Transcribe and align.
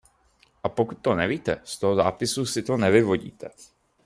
A 0.63 0.69
pokud 0.69 0.97
to 1.01 1.15
nevíte, 1.15 1.61
z 1.63 1.79
toho 1.79 1.95
nápisu 1.95 2.45
si 2.45 2.63
to 2.63 2.77
nevyvodíte. 2.77 3.51